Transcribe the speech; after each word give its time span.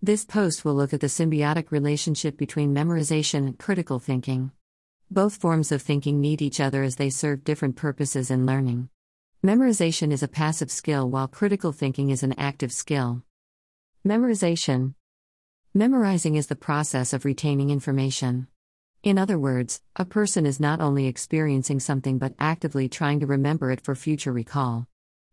This 0.00 0.24
post 0.24 0.64
will 0.64 0.76
look 0.76 0.94
at 0.94 1.00
the 1.00 1.08
symbiotic 1.08 1.72
relationship 1.72 2.36
between 2.36 2.72
memorization 2.72 3.48
and 3.48 3.58
critical 3.58 3.98
thinking. 3.98 4.52
Both 5.10 5.34
forms 5.34 5.72
of 5.72 5.82
thinking 5.82 6.20
need 6.20 6.40
each 6.40 6.60
other 6.60 6.84
as 6.84 6.96
they 6.96 7.10
serve 7.10 7.42
different 7.42 7.74
purposes 7.74 8.30
in 8.30 8.46
learning. 8.46 8.90
Memorization 9.44 10.12
is 10.12 10.22
a 10.22 10.28
passive 10.28 10.70
skill 10.70 11.10
while 11.10 11.26
critical 11.26 11.72
thinking 11.72 12.10
is 12.10 12.22
an 12.22 12.32
active 12.38 12.70
skill. 12.70 13.24
Memorization 14.06 14.94
Memorizing 15.74 16.36
is 16.36 16.46
the 16.46 16.54
process 16.54 17.12
of 17.12 17.24
retaining 17.24 17.70
information. 17.70 18.46
In 19.02 19.18
other 19.18 19.38
words, 19.38 19.82
a 19.96 20.04
person 20.04 20.46
is 20.46 20.60
not 20.60 20.80
only 20.80 21.08
experiencing 21.08 21.80
something 21.80 22.18
but 22.18 22.34
actively 22.38 22.88
trying 22.88 23.18
to 23.18 23.26
remember 23.26 23.72
it 23.72 23.80
for 23.80 23.96
future 23.96 24.32
recall. 24.32 24.86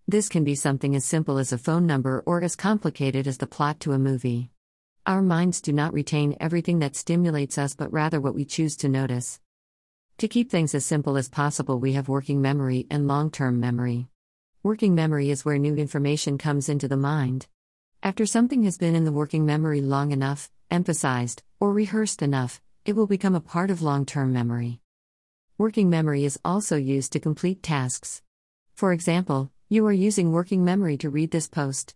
This 0.07 0.27
can 0.27 0.43
be 0.43 0.55
something 0.55 0.95
as 0.95 1.05
simple 1.05 1.37
as 1.37 1.53
a 1.53 1.59
phone 1.59 1.85
number 1.85 2.23
or 2.25 2.41
as 2.41 2.55
complicated 2.55 3.27
as 3.27 3.37
the 3.37 3.47
plot 3.47 3.79
to 3.81 3.91
a 3.91 3.99
movie. 3.99 4.49
Our 5.07 5.21
minds 5.21 5.61
do 5.61 5.71
not 5.71 5.93
retain 5.93 6.35
everything 6.39 6.79
that 6.79 6.95
stimulates 6.95 7.59
us 7.59 7.75
but 7.75 7.93
rather 7.93 8.19
what 8.19 8.33
we 8.33 8.43
choose 8.43 8.75
to 8.77 8.89
notice. 8.89 9.39
To 10.17 10.27
keep 10.27 10.49
things 10.49 10.73
as 10.73 10.83
simple 10.83 11.15
as 11.15 11.29
possible, 11.29 11.79
we 11.79 11.93
have 11.93 12.09
working 12.09 12.41
memory 12.41 12.87
and 12.89 13.07
long 13.07 13.29
term 13.29 13.59
memory. 13.59 14.07
Working 14.63 14.95
memory 14.95 15.29
is 15.29 15.45
where 15.45 15.59
new 15.59 15.75
information 15.75 16.39
comes 16.39 16.69
into 16.69 16.87
the 16.87 16.97
mind. 16.97 17.45
After 18.01 18.25
something 18.25 18.63
has 18.63 18.79
been 18.79 18.95
in 18.95 19.05
the 19.05 19.11
working 19.11 19.45
memory 19.45 19.79
long 19.79 20.11
enough, 20.11 20.49
emphasized, 20.71 21.43
or 21.59 21.71
rehearsed 21.71 22.23
enough, 22.23 22.59
it 22.83 22.95
will 22.95 23.05
become 23.05 23.35
a 23.35 23.39
part 23.39 23.69
of 23.69 23.83
long 23.83 24.07
term 24.07 24.33
memory. 24.33 24.79
Working 25.59 25.87
memory 25.87 26.25
is 26.25 26.39
also 26.43 26.77
used 26.77 27.13
to 27.13 27.19
complete 27.19 27.61
tasks. 27.61 28.23
For 28.73 28.91
example, 28.91 29.51
you 29.69 29.85
are 29.85 29.93
using 29.93 30.31
working 30.31 30.65
memory 30.65 30.97
to 30.97 31.11
read 31.11 31.29
this 31.29 31.47
post. 31.47 31.93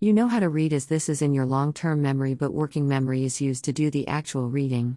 You 0.00 0.12
know 0.12 0.28
how 0.28 0.38
to 0.38 0.48
read 0.48 0.72
as 0.72 0.86
this 0.86 1.08
is 1.08 1.22
in 1.22 1.34
your 1.34 1.44
long 1.44 1.72
term 1.72 2.00
memory, 2.00 2.34
but 2.34 2.54
working 2.54 2.86
memory 2.86 3.24
is 3.24 3.40
used 3.40 3.64
to 3.64 3.72
do 3.72 3.90
the 3.90 4.06
actual 4.06 4.48
reading. 4.48 4.96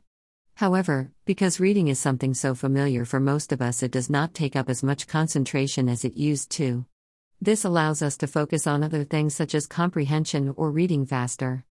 However, 0.53 1.12
because 1.26 1.59
reading 1.59 1.87
is 1.87 1.99
something 1.99 2.35
so 2.35 2.53
familiar 2.53 3.03
for 3.03 3.20
most 3.20 3.51
of 3.51 3.63
us, 3.63 3.81
it 3.81 3.89
does 3.89 4.11
not 4.11 4.35
take 4.35 4.55
up 4.55 4.70
as 4.70 4.84
much 4.84 5.07
concentration 5.07 5.89
as 5.89 6.05
it 6.05 6.17
used 6.17 6.51
to. 6.51 6.85
This 7.41 7.65
allows 7.65 8.03
us 8.03 8.15
to 8.17 8.27
focus 8.27 8.67
on 8.67 8.84
other 8.84 9.03
things 9.03 9.34
such 9.34 9.55
as 9.55 9.65
comprehension 9.65 10.53
or 10.55 10.70
reading 10.70 11.07
faster. 11.07 11.65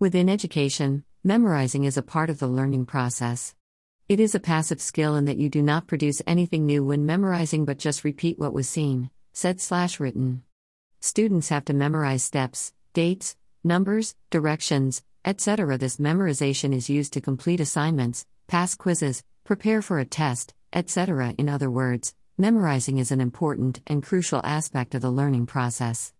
Within 0.00 0.28
education, 0.28 1.04
memorizing 1.22 1.84
is 1.84 1.96
a 1.96 2.02
part 2.02 2.28
of 2.28 2.40
the 2.40 2.48
learning 2.48 2.86
process. 2.86 3.54
It 4.08 4.18
is 4.18 4.34
a 4.34 4.40
passive 4.40 4.80
skill 4.80 5.14
in 5.14 5.26
that 5.26 5.38
you 5.38 5.48
do 5.48 5.62
not 5.62 5.86
produce 5.86 6.22
anything 6.26 6.66
new 6.66 6.84
when 6.84 7.06
memorizing 7.06 7.64
but 7.64 7.78
just 7.78 8.02
repeat 8.02 8.36
what 8.36 8.52
was 8.52 8.68
seen, 8.68 9.10
said 9.32 9.60
slash 9.60 10.00
written. 10.00 10.42
Students 11.00 11.48
have 11.50 11.64
to 11.66 11.74
memorize 11.74 12.24
steps, 12.24 12.72
dates, 12.92 13.36
numbers, 13.62 14.16
directions, 14.30 15.02
etc. 15.24 15.78
This 15.78 15.98
memorization 15.98 16.74
is 16.74 16.90
used 16.90 17.12
to 17.12 17.20
complete 17.20 17.60
assignments, 17.60 18.26
pass 18.48 18.74
quizzes, 18.74 19.22
prepare 19.44 19.80
for 19.80 20.00
a 20.00 20.04
test, 20.04 20.54
etc. 20.72 21.34
In 21.38 21.48
other 21.48 21.70
words, 21.70 22.14
memorizing 22.36 22.98
is 22.98 23.12
an 23.12 23.20
important 23.20 23.80
and 23.86 24.02
crucial 24.02 24.40
aspect 24.42 24.94
of 24.94 25.02
the 25.02 25.10
learning 25.10 25.46
process. 25.46 26.12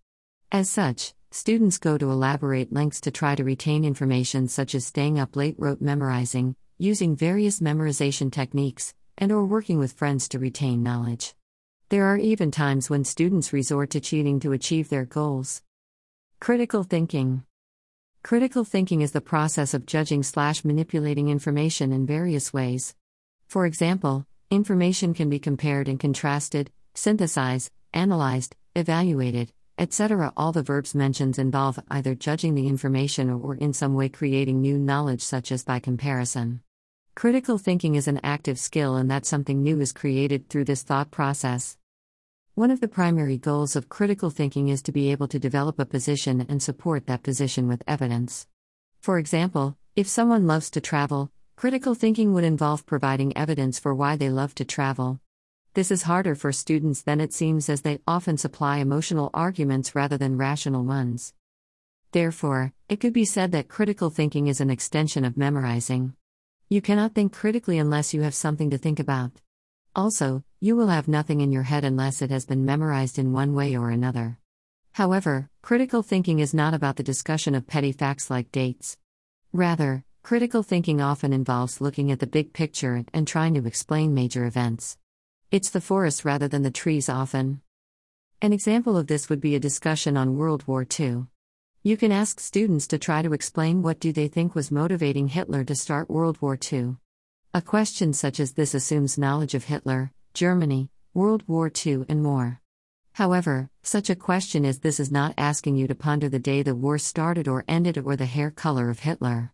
As 0.51 0.69
such, 0.69 1.13
students 1.29 1.77
go 1.77 1.97
to 1.97 2.11
elaborate 2.11 2.71
lengths 2.71 3.01
to 3.01 3.11
try 3.11 3.35
to 3.35 3.43
retain 3.43 3.83
information 3.83 4.47
such 4.47 4.73
as 4.75 4.85
staying 4.85 5.19
up 5.19 5.35
late 5.35 5.55
rote 5.57 5.81
memorizing, 5.81 6.55
using 6.77 7.15
various 7.15 7.59
memorization 7.59 8.31
techniques, 8.31 8.93
and 9.17 9.31
or 9.31 9.45
working 9.45 9.77
with 9.77 9.91
friends 9.91 10.29
to 10.29 10.39
retain 10.39 10.81
knowledge. 10.81 11.35
There 11.89 12.05
are 12.05 12.17
even 12.17 12.51
times 12.51 12.87
when 12.87 13.03
students 13.03 13.51
resort 13.51 13.89
to 13.91 13.99
cheating 13.99 14.39
to 14.41 14.51
achieve 14.51 14.89
their 14.89 15.05
goals. 15.05 15.63
Critical 16.39 16.83
thinking. 16.83 17.43
Critical 18.21 18.63
thinking 18.63 19.01
is 19.01 19.11
the 19.11 19.21
process 19.21 19.73
of 19.73 19.87
judging 19.87 20.21
slash 20.21 20.63
manipulating 20.63 21.29
information 21.29 21.91
in 21.91 22.05
various 22.05 22.53
ways. 22.53 22.93
For 23.47 23.65
example, 23.65 24.27
information 24.51 25.15
can 25.15 25.31
be 25.31 25.39
compared 25.39 25.87
and 25.87 25.99
contrasted, 25.99 26.69
synthesized, 26.93 27.71
analyzed, 27.91 28.55
evaluated, 28.75 29.51
etc. 29.79 30.31
All 30.37 30.51
the 30.51 30.61
verbs 30.61 30.93
mentioned 30.93 31.39
involve 31.39 31.79
either 31.89 32.13
judging 32.13 32.53
the 32.53 32.67
information 32.67 33.31
or 33.31 33.55
in 33.55 33.73
some 33.73 33.95
way 33.95 34.09
creating 34.09 34.61
new 34.61 34.77
knowledge, 34.77 35.21
such 35.21 35.51
as 35.51 35.63
by 35.63 35.79
comparison. 35.79 36.61
Critical 37.19 37.57
thinking 37.57 37.95
is 37.95 38.07
an 38.07 38.21
active 38.23 38.57
skill, 38.57 38.95
and 38.95 39.11
that 39.11 39.25
something 39.25 39.61
new 39.61 39.81
is 39.81 39.91
created 39.91 40.47
through 40.47 40.63
this 40.63 40.83
thought 40.83 41.11
process. 41.11 41.77
One 42.55 42.71
of 42.71 42.79
the 42.79 42.87
primary 42.87 43.37
goals 43.37 43.75
of 43.75 43.89
critical 43.89 44.29
thinking 44.29 44.69
is 44.69 44.81
to 44.83 44.93
be 44.93 45.11
able 45.11 45.27
to 45.27 45.37
develop 45.37 45.79
a 45.79 45.85
position 45.85 46.45
and 46.47 46.63
support 46.63 47.07
that 47.07 47.21
position 47.21 47.67
with 47.67 47.83
evidence. 47.85 48.47
For 49.01 49.19
example, 49.19 49.75
if 49.97 50.07
someone 50.07 50.47
loves 50.47 50.69
to 50.69 50.79
travel, 50.79 51.29
critical 51.57 51.93
thinking 51.93 52.33
would 52.33 52.45
involve 52.45 52.85
providing 52.85 53.35
evidence 53.35 53.79
for 53.79 53.93
why 53.93 54.15
they 54.15 54.29
love 54.29 54.55
to 54.55 54.63
travel. 54.63 55.19
This 55.73 55.91
is 55.91 56.03
harder 56.03 56.35
for 56.35 56.53
students 56.53 57.01
than 57.01 57.19
it 57.19 57.33
seems 57.33 57.67
as 57.67 57.81
they 57.81 57.99
often 58.07 58.37
supply 58.37 58.77
emotional 58.77 59.29
arguments 59.33 59.93
rather 59.93 60.17
than 60.17 60.37
rational 60.37 60.85
ones. 60.85 61.33
Therefore, 62.13 62.71
it 62.87 63.01
could 63.01 63.11
be 63.11 63.25
said 63.25 63.51
that 63.51 63.67
critical 63.67 64.09
thinking 64.09 64.47
is 64.47 64.61
an 64.61 64.69
extension 64.69 65.25
of 65.25 65.35
memorizing. 65.35 66.13
You 66.71 66.83
cannot 66.83 67.15
think 67.15 67.33
critically 67.33 67.79
unless 67.79 68.13
you 68.13 68.21
have 68.21 68.35
something 68.35 68.69
to 68.69 68.77
think 68.77 68.99
about. 68.99 69.31
Also, 69.95 70.43
you 70.59 70.75
will 70.75 70.89
have 70.89 71.07
nothing 71.07 71.41
in 71.41 71.51
your 71.51 71.63
head 71.63 71.83
unless 71.83 72.21
it 72.21 72.29
has 72.29 72.45
been 72.45 72.63
memorized 72.63 73.17
in 73.17 73.33
one 73.33 73.55
way 73.55 73.75
or 73.75 73.89
another. 73.89 74.37
However, 74.91 75.49
critical 75.63 76.03
thinking 76.03 76.37
is 76.37 76.53
not 76.53 76.75
about 76.75 76.97
the 76.97 77.01
discussion 77.01 77.55
of 77.55 77.65
petty 77.65 77.91
facts 77.91 78.29
like 78.29 78.51
dates. 78.51 78.99
Rather, 79.51 80.05
critical 80.21 80.61
thinking 80.61 81.01
often 81.01 81.33
involves 81.33 81.81
looking 81.81 82.11
at 82.11 82.19
the 82.19 82.27
big 82.27 82.53
picture 82.53 83.03
and 83.15 83.27
trying 83.27 83.55
to 83.55 83.65
explain 83.65 84.13
major 84.13 84.45
events. 84.45 84.99
It's 85.49 85.71
the 85.71 85.81
forest 85.81 86.23
rather 86.23 86.47
than 86.47 86.61
the 86.61 86.69
trees 86.69 87.09
often. 87.09 87.61
An 88.43 88.53
example 88.53 88.95
of 88.95 89.07
this 89.07 89.27
would 89.27 89.41
be 89.41 89.55
a 89.55 89.59
discussion 89.59 90.15
on 90.15 90.37
World 90.37 90.67
War 90.67 90.85
II. 90.99 91.25
You 91.81 91.95
can 91.95 92.11
ask 92.11 92.41
students 92.41 92.87
to 92.87 92.97
try 92.97 93.21
to 93.21 93.31
explain 93.31 93.81
what 93.81 94.01
do 94.01 94.11
they 94.11 94.27
think 94.27 94.53
was 94.53 94.69
motivating 94.69 95.29
Hitler 95.29 95.63
to 95.63 95.75
start 95.75 96.09
World 96.09 96.37
War 96.41 96.59
II. 96.73 96.97
A 97.53 97.61
question 97.61 98.11
such 98.11 98.41
as 98.41 98.51
this 98.51 98.73
assumes 98.73 99.17
knowledge 99.17 99.53
of 99.53 99.63
Hitler, 99.63 100.11
Germany, 100.33 100.89
World 101.13 101.41
War 101.47 101.71
II, 101.73 102.03
and 102.09 102.21
more. 102.21 102.59
However, 103.13 103.69
such 103.81 104.09
a 104.09 104.15
question 104.17 104.65
as 104.65 104.79
this 104.79 104.99
is 104.99 105.09
not 105.09 105.33
asking 105.37 105.77
you 105.77 105.87
to 105.87 105.95
ponder 105.95 106.27
the 106.27 106.37
day 106.37 106.63
the 106.63 106.75
war 106.75 106.97
started 106.97 107.47
or 107.47 107.63
ended 107.65 107.97
or 107.97 108.17
the 108.17 108.25
hair 108.25 108.51
color 108.51 108.89
of 108.89 108.99
Hitler. 108.99 109.53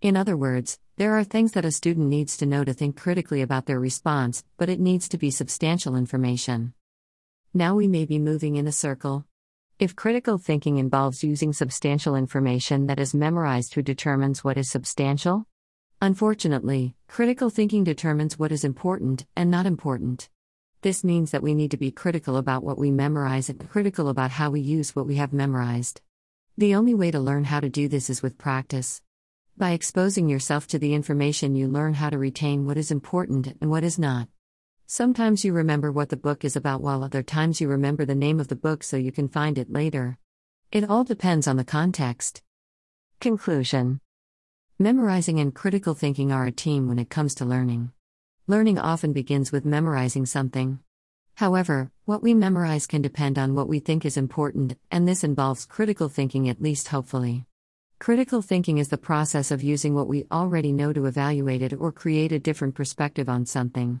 In 0.00 0.16
other 0.16 0.34
words, 0.34 0.78
there 0.96 1.12
are 1.18 1.24
things 1.24 1.52
that 1.52 1.66
a 1.66 1.70
student 1.70 2.08
needs 2.08 2.38
to 2.38 2.46
know 2.46 2.64
to 2.64 2.72
think 2.72 2.96
critically 2.96 3.42
about 3.42 3.66
their 3.66 3.78
response, 3.78 4.42
but 4.56 4.70
it 4.70 4.80
needs 4.80 5.10
to 5.10 5.18
be 5.18 5.30
substantial 5.30 5.94
information. 5.94 6.72
Now 7.52 7.74
we 7.74 7.86
may 7.86 8.06
be 8.06 8.18
moving 8.18 8.56
in 8.56 8.66
a 8.66 8.72
circle. 8.72 9.26
If 9.78 9.94
critical 9.94 10.38
thinking 10.38 10.78
involves 10.78 11.22
using 11.22 11.52
substantial 11.52 12.16
information 12.16 12.86
that 12.86 12.98
is 12.98 13.12
memorized, 13.12 13.74
who 13.74 13.82
determines 13.82 14.42
what 14.42 14.56
is 14.56 14.70
substantial? 14.70 15.44
Unfortunately, 16.00 16.94
critical 17.08 17.50
thinking 17.50 17.84
determines 17.84 18.38
what 18.38 18.52
is 18.52 18.64
important 18.64 19.26
and 19.36 19.50
not 19.50 19.66
important. 19.66 20.30
This 20.80 21.04
means 21.04 21.30
that 21.30 21.42
we 21.42 21.54
need 21.54 21.72
to 21.72 21.76
be 21.76 21.90
critical 21.90 22.38
about 22.38 22.64
what 22.64 22.78
we 22.78 22.90
memorize 22.90 23.50
and 23.50 23.68
critical 23.68 24.08
about 24.08 24.30
how 24.30 24.48
we 24.48 24.60
use 24.60 24.96
what 24.96 25.06
we 25.06 25.16
have 25.16 25.34
memorized. 25.34 26.00
The 26.56 26.74
only 26.74 26.94
way 26.94 27.10
to 27.10 27.20
learn 27.20 27.44
how 27.44 27.60
to 27.60 27.68
do 27.68 27.86
this 27.86 28.08
is 28.08 28.22
with 28.22 28.38
practice. 28.38 29.02
By 29.58 29.72
exposing 29.72 30.26
yourself 30.26 30.66
to 30.68 30.78
the 30.78 30.94
information, 30.94 31.54
you 31.54 31.68
learn 31.68 31.92
how 31.92 32.08
to 32.08 32.16
retain 32.16 32.64
what 32.64 32.78
is 32.78 32.90
important 32.90 33.58
and 33.60 33.70
what 33.70 33.84
is 33.84 33.98
not. 33.98 34.28
Sometimes 34.88 35.44
you 35.44 35.52
remember 35.52 35.90
what 35.90 36.10
the 36.10 36.16
book 36.16 36.44
is 36.44 36.54
about, 36.54 36.80
while 36.80 37.02
other 37.02 37.20
times 37.20 37.60
you 37.60 37.66
remember 37.66 38.04
the 38.04 38.14
name 38.14 38.38
of 38.38 38.46
the 38.46 38.54
book 38.54 38.84
so 38.84 38.96
you 38.96 39.10
can 39.10 39.28
find 39.28 39.58
it 39.58 39.72
later. 39.72 40.16
It 40.70 40.88
all 40.88 41.02
depends 41.02 41.48
on 41.48 41.56
the 41.56 41.64
context. 41.64 42.40
Conclusion 43.20 44.00
Memorizing 44.78 45.40
and 45.40 45.52
critical 45.52 45.94
thinking 45.94 46.30
are 46.30 46.46
a 46.46 46.52
team 46.52 46.86
when 46.86 47.00
it 47.00 47.10
comes 47.10 47.34
to 47.34 47.44
learning. 47.44 47.90
Learning 48.46 48.78
often 48.78 49.12
begins 49.12 49.50
with 49.50 49.64
memorizing 49.64 50.24
something. 50.24 50.78
However, 51.34 51.90
what 52.04 52.22
we 52.22 52.32
memorize 52.32 52.86
can 52.86 53.02
depend 53.02 53.40
on 53.40 53.56
what 53.56 53.66
we 53.66 53.80
think 53.80 54.04
is 54.04 54.16
important, 54.16 54.78
and 54.92 55.08
this 55.08 55.24
involves 55.24 55.66
critical 55.66 56.08
thinking 56.08 56.48
at 56.48 56.62
least 56.62 56.88
hopefully. 56.88 57.44
Critical 57.98 58.40
thinking 58.40 58.78
is 58.78 58.90
the 58.90 58.98
process 58.98 59.50
of 59.50 59.64
using 59.64 59.94
what 59.94 60.06
we 60.06 60.26
already 60.30 60.72
know 60.72 60.92
to 60.92 61.06
evaluate 61.06 61.62
it 61.62 61.72
or 61.72 61.90
create 61.90 62.30
a 62.30 62.38
different 62.38 62.76
perspective 62.76 63.28
on 63.28 63.46
something. 63.46 63.98